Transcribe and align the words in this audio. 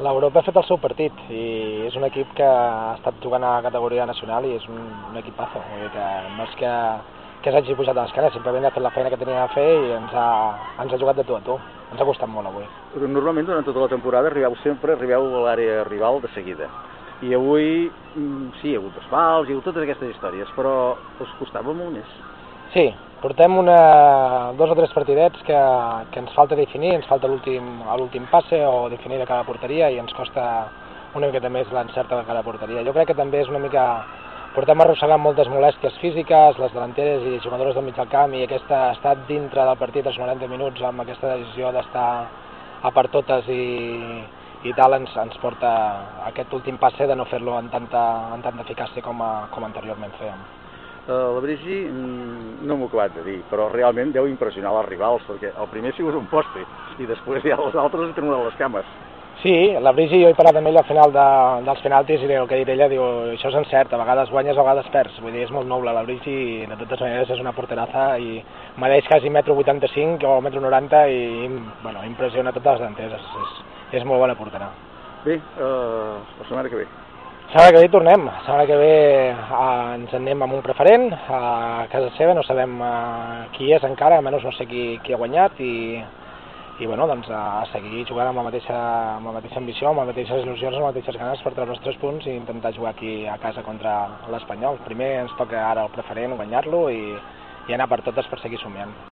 l'Europa 0.00 0.40
ha 0.40 0.46
fet 0.46 0.56
el 0.56 0.64
seu 0.64 0.78
partit 0.80 1.16
i 1.28 1.40
és 1.88 1.96
un 1.98 2.04
equip 2.06 2.30
que 2.36 2.46
ha 2.46 2.94
estat 2.96 3.18
jugant 3.24 3.44
a 3.44 3.60
categoria 3.64 4.06
nacional 4.08 4.46
i 4.48 4.54
és 4.56 4.66
un, 4.72 4.78
un 5.10 5.18
equipazo. 5.20 5.60
Vull 5.70 5.82
dir 5.84 5.90
que 5.92 6.06
no 6.36 6.46
és 6.46 6.54
que, 6.60 6.70
que 7.44 7.52
s'hagi 7.52 7.76
pujat 7.76 7.98
a 7.98 8.06
l'escala, 8.06 8.30
simplement 8.32 8.64
ha 8.64 8.72
fet 8.72 8.84
la 8.84 8.92
feina 8.94 9.12
que 9.12 9.20
tenia 9.20 9.42
a 9.44 9.50
fer 9.52 9.66
i 9.66 9.92
ens 9.98 10.14
ha, 10.16 10.28
ens 10.84 10.94
ha 10.94 11.00
jugat 11.02 11.20
de 11.20 11.26
tu 11.28 11.36
a 11.36 11.42
tu. 11.44 11.58
Ens 11.90 12.00
ha 12.00 12.06
costat 12.08 12.30
molt 12.32 12.48
avui. 12.48 12.64
Normalment 13.02 13.50
durant 13.50 13.66
tota 13.66 13.84
la 13.84 13.90
temporada 13.92 14.30
arribeu 14.30 14.56
sempre 14.62 14.94
arribeu 14.96 15.26
a 15.26 15.44
l'àrea 15.48 15.84
rival 15.90 16.22
de 16.24 16.32
seguida. 16.36 16.70
I 17.20 17.34
avui, 17.36 17.90
mm, 18.14 18.52
sí, 18.60 18.70
hi 18.70 18.76
ha 18.76 18.80
hagut 18.80 18.96
desfals, 18.96 19.48
hi 19.48 19.52
ha 19.52 19.58
hagut 19.58 19.68
totes 19.68 19.84
aquestes 19.84 20.14
històries, 20.14 20.52
però 20.56 20.74
us 21.20 21.38
costava 21.42 21.76
molt 21.76 21.98
més. 21.98 22.20
Sí, 22.70 22.86
portem 23.20 23.56
una, 23.58 24.52
dos 24.54 24.70
o 24.70 24.76
tres 24.78 24.92
partidets 24.94 25.42
que, 25.42 25.58
que 26.14 26.20
ens 26.22 26.34
falta 26.36 26.54
definir, 26.54 26.92
ens 26.94 27.08
falta 27.10 27.26
l'últim 27.26 28.28
passe 28.30 28.60
o 28.62 28.88
definir 28.88 29.18
de 29.18 29.26
cada 29.26 29.42
porteria 29.42 29.88
i 29.90 29.98
ens 29.98 30.14
costa 30.14 30.44
una 31.18 31.26
miqueta 31.26 31.50
més 31.50 31.72
l'encert 31.74 32.12
de 32.14 32.22
cada 32.28 32.44
porteria. 32.46 32.84
Jo 32.86 32.94
crec 32.94 33.10
que 33.10 33.18
també 33.18 33.42
és 33.42 33.50
una 33.50 33.62
mica... 33.62 33.86
Portem 34.50 34.80
arrossegant 34.82 35.20
moltes 35.22 35.46
molèsties 35.46 35.98
físiques, 36.02 36.56
les 36.58 36.72
delanteres 36.74 37.22
i 37.22 37.36
jugadores 37.42 37.76
del 37.76 37.84
mig 37.86 37.94
del 37.94 38.08
camp 38.10 38.32
i 38.34 38.42
aquesta 38.42 38.80
estat 38.96 39.22
dintre 39.28 39.62
del 39.62 39.78
partit 39.78 40.06
els 40.10 40.18
90 40.18 40.48
minuts 40.50 40.82
amb 40.82 41.04
aquesta 41.04 41.36
decisió 41.36 41.70
d'estar 41.70 42.08
a 42.82 42.90
per 42.90 43.06
totes 43.14 43.46
i, 43.46 43.62
i 44.66 44.74
tal 44.74 44.98
ens, 44.98 45.14
ens 45.22 45.38
porta 45.42 45.74
aquest 46.32 46.54
últim 46.58 46.82
passe 46.82 47.06
de 47.06 47.18
no 47.18 47.30
fer-lo 47.30 47.60
en 47.62 47.70
tanta, 47.70 48.02
en 48.34 48.42
tanta 48.42 48.66
eficàcia 48.66 49.06
com, 49.06 49.22
a, 49.22 49.46
com 49.54 49.70
anteriorment 49.70 50.18
fèiem. 50.18 50.59
Uh, 51.10 51.34
la 51.34 51.40
Brigi 51.42 51.76
mm, 51.90 52.60
no 52.70 52.76
m'ho 52.78 52.86
acabat 52.86 53.16
de 53.16 53.24
dir, 53.26 53.38
però 53.50 53.64
realment 53.72 54.12
deu 54.14 54.28
impressionar 54.30 54.70
els 54.78 54.86
rivals, 54.86 55.24
perquè 55.26 55.50
el 55.50 55.70
primer 55.72 55.90
ha 55.90 55.96
sigut 55.96 56.14
un 56.14 56.28
poste 56.30 56.62
i 57.02 57.08
després 57.08 57.42
ja 57.42 57.56
els 57.58 57.74
altres 57.74 58.04
han 58.04 58.12
tremolat 58.14 58.46
les 58.46 58.60
cames. 58.60 58.92
Sí, 59.42 59.54
la 59.82 59.90
Brigi, 59.96 60.20
jo 60.22 60.28
he 60.30 60.36
parlat 60.38 60.60
amb 60.60 60.70
ell 60.70 60.78
al 60.78 60.86
final 60.86 61.10
de, 61.16 61.26
dels 61.66 61.82
penaltis 61.82 62.22
i 62.22 62.30
el 62.36 62.46
que 62.46 62.54
ha 62.54 62.62
dit 62.62 62.70
ella, 62.76 62.90
diu, 62.92 63.02
això 63.32 63.50
és 63.50 63.58
encert, 63.58 63.90
a 63.90 64.00
vegades 64.04 64.30
guanyes, 64.30 64.54
a 64.54 64.62
vegades 64.68 64.92
perds, 64.94 65.18
vull 65.24 65.34
dir, 65.34 65.46
és 65.48 65.52
molt 65.56 65.66
noble 65.66 65.96
la 65.96 66.06
Brigi 66.06 66.36
i 66.36 66.56
de 66.68 66.78
totes 66.84 67.02
maneres 67.02 67.34
és 67.34 67.42
una 67.42 67.56
porteraza 67.58 68.06
i 68.20 68.38
mereix 68.78 69.10
quasi 69.10 69.34
metro 69.34 69.58
85 69.58 70.30
o 70.30 70.38
metro 70.46 70.62
90 70.62 71.04
i, 71.10 71.48
bueno, 71.82 72.06
impressiona 72.06 72.54
totes 72.54 72.78
les 72.78 72.86
danteres, 72.86 73.18
és, 73.18 73.46
és, 73.48 73.94
és 74.02 74.06
molt 74.06 74.22
bona 74.22 74.38
portera. 74.38 74.70
Bé, 75.24 75.40
uh, 75.58 76.20
la 76.38 76.46
setmana 76.46 76.68
que 76.70 76.84
ve. 76.84 76.90
La 77.50 77.64
setmana 77.64 77.72
que 77.74 77.82
ve 77.82 77.88
tornem, 77.90 78.24
la 78.26 78.40
setmana 78.44 78.64
que 78.66 78.76
ve 78.78 78.90
eh, 79.34 79.94
ens 79.96 80.12
anem 80.14 80.44
amb 80.44 80.54
un 80.54 80.60
preferent 80.62 81.08
a 81.10 81.88
casa 81.90 82.12
seva, 82.14 82.36
no 82.38 82.44
sabem 82.46 82.76
eh, 82.78 83.48
qui 83.56 83.72
és 83.74 83.86
encara, 83.88 84.20
almenys 84.22 84.46
no 84.46 84.52
sé 84.54 84.68
qui, 84.70 84.84
qui 85.02 85.16
ha 85.16 85.18
guanyat 85.18 85.58
i, 85.58 85.72
i 86.78 86.86
bueno, 86.86 87.10
doncs 87.10 87.26
a 87.34 87.66
seguir 87.72 88.06
jugant 88.06 88.30
amb 88.30 88.38
la, 88.38 88.46
mateixa, 88.52 88.78
amb 89.16 89.32
la 89.32 89.34
mateixa 89.40 89.58
ambició, 89.58 89.90
amb 89.90 90.04
les 90.04 90.12
mateixes 90.12 90.46
il·lusions, 90.46 90.78
amb 90.78 90.84
les 90.84 90.90
mateixes 90.92 91.18
ganes 91.24 91.42
per 91.42 91.56
treure 91.58 91.74
els 91.74 91.82
tres 91.82 91.98
punts 91.98 92.30
i 92.30 92.38
intentar 92.38 92.76
jugar 92.78 92.94
aquí 92.94 93.16
a 93.26 93.40
casa 93.42 93.66
contra 93.66 93.98
l'Espanyol. 94.30 94.78
Primer 94.86 95.16
ens 95.24 95.34
toca 95.42 95.58
ara 95.72 95.88
el 95.88 95.94
preferent, 95.98 96.38
guanyar-lo 96.38 96.86
i, 96.94 97.02
i 97.66 97.74
anar 97.74 97.90
per 97.90 98.04
totes 98.06 98.30
per 98.30 98.38
seguir 98.46 98.62
somiant. 98.62 98.94